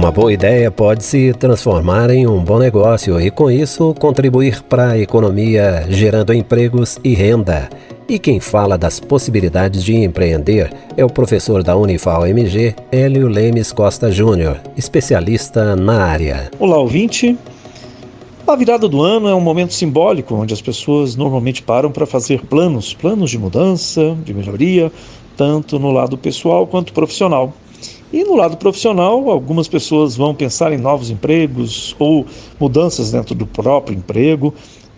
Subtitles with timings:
[0.00, 4.92] Uma boa ideia pode se transformar em um bom negócio e, com isso, contribuir para
[4.92, 7.68] a economia, gerando empregos e renda.
[8.08, 13.72] E quem fala das possibilidades de empreender é o professor da Unifal MG, Hélio Lemes
[13.72, 16.50] Costa Júnior, especialista na área.
[16.58, 17.36] Olá, ouvinte.
[18.46, 22.40] A virada do ano é um momento simbólico onde as pessoas normalmente param para fazer
[22.46, 24.90] planos, planos de mudança, de melhoria,
[25.36, 27.52] tanto no lado pessoal quanto profissional.
[28.12, 32.26] E no lado profissional, algumas pessoas vão pensar em novos empregos ou
[32.58, 34.52] mudanças dentro do próprio emprego,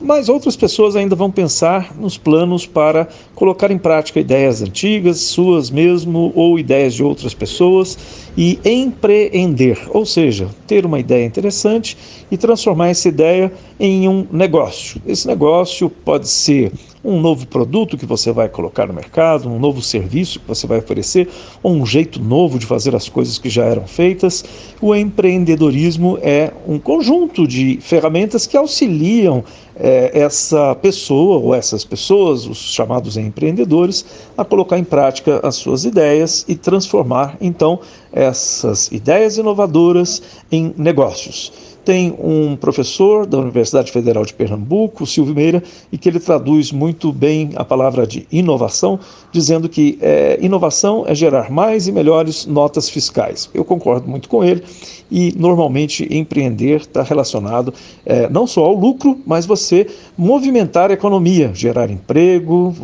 [0.00, 5.70] mas outras pessoas ainda vão pensar nos planos para colocar em prática ideias antigas, suas
[5.70, 7.98] mesmo, ou ideias de outras pessoas
[8.36, 11.96] e empreender, ou seja, ter uma ideia interessante
[12.30, 15.02] e transformar essa ideia em um negócio.
[15.06, 16.72] Esse negócio pode ser
[17.04, 20.78] um novo produto que você vai colocar no mercado, um novo serviço que você vai
[20.78, 21.28] oferecer,
[21.62, 24.44] ou um jeito novo de fazer as coisas que já eram feitas.
[24.80, 29.42] O empreendedorismo é um conjunto de ferramentas que auxiliam
[29.78, 34.04] é, essa pessoa ou essas pessoas, os chamados empreendedores,
[34.36, 37.80] a colocar em prática as suas ideias e transformar então
[38.12, 45.62] essas ideias inovadoras em negócios tem um professor da Universidade Federal de Pernambuco, Silvio Meira,
[45.90, 48.98] e que ele traduz muito bem a palavra de inovação,
[49.32, 53.48] dizendo que é, inovação é gerar mais e melhores notas fiscais.
[53.54, 54.62] Eu concordo muito com ele
[55.10, 57.72] e normalmente empreender está relacionado
[58.04, 62.74] é, não só ao lucro, mas você movimentar a economia, gerar emprego,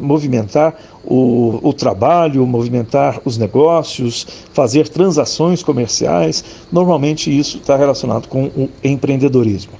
[0.00, 6.44] movimentar o, o trabalho, movimentar os negócios, fazer transações comerciais.
[6.70, 9.72] Normalmente isso está relacionado com o empreendedorismo.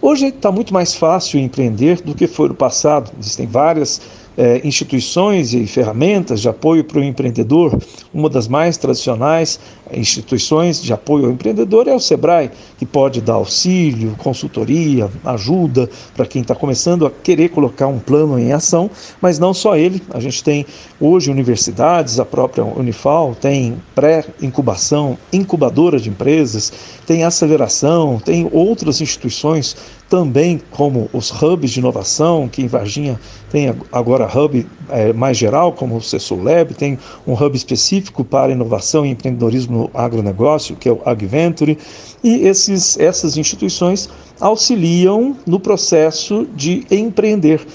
[0.00, 3.12] Hoje está muito mais fácil empreender do que foi no passado.
[3.20, 4.00] Existem várias
[4.36, 7.78] é, instituições e ferramentas de apoio para o empreendedor.
[8.12, 9.58] Uma das mais tradicionais
[9.92, 16.26] instituições de apoio ao empreendedor é o SEBRAE, que pode dar auxílio, consultoria, ajuda para
[16.26, 18.90] quem está começando a querer colocar um plano em ação,
[19.20, 20.02] mas não só ele.
[20.10, 20.64] A gente tem
[21.00, 26.72] hoje universidades, a própria Unifal tem pré-incubação, incubadora de empresas,
[27.06, 29.76] tem aceleração, tem outras instituições
[30.12, 33.18] também como os hubs de inovação, que em Varginha
[33.50, 39.06] tem agora hub é, mais geral, como o CESULEB, tem um hub específico para inovação
[39.06, 41.78] e empreendedorismo no agronegócio, que é o AgVenture,
[42.22, 47.66] e esses, essas instituições auxiliam no processo de empreender,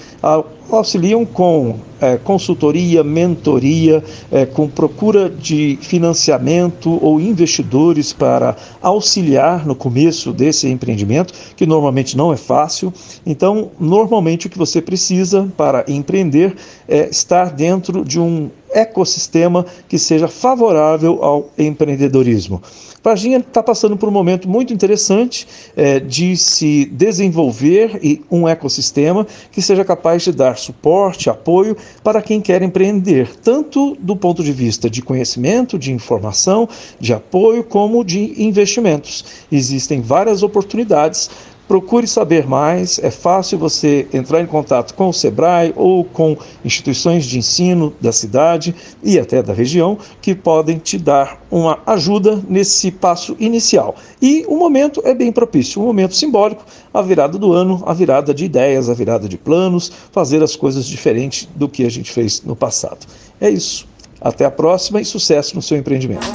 [0.76, 9.76] auxiliam com é, consultoria, mentoria, é, com procura de financiamento ou investidores para auxiliar no
[9.76, 12.94] começo desse empreendimento, que normalmente não é fácil.
[13.26, 16.56] Então, normalmente o que você precisa para empreender
[16.88, 22.62] é estar dentro de um ecossistema que seja favorável ao empreendedorismo.
[23.04, 29.26] Varginha está passando por um momento muito interessante é, de se desenvolver e um ecossistema
[29.50, 34.52] que seja capaz de dar suporte, apoio para quem quer empreender, tanto do ponto de
[34.52, 36.68] vista de conhecimento, de informação,
[37.00, 39.24] de apoio, como de investimentos.
[39.50, 41.30] Existem várias oportunidades
[41.68, 47.26] Procure saber mais, é fácil você entrar em contato com o SEBRAE ou com instituições
[47.26, 48.74] de ensino da cidade
[49.04, 53.96] e até da região que podem te dar uma ajuda nesse passo inicial.
[54.22, 56.64] E o momento é bem propício, um momento simbólico,
[56.94, 60.86] a virada do ano, a virada de ideias, a virada de planos, fazer as coisas
[60.86, 63.06] diferentes do que a gente fez no passado.
[63.42, 63.86] É isso.
[64.22, 66.26] Até a próxima e sucesso no seu empreendimento.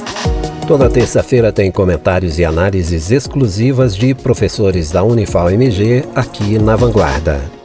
[0.67, 7.62] Toda terça-feira tem comentários e análises exclusivas de professores da Unifal MG aqui na Vanguarda.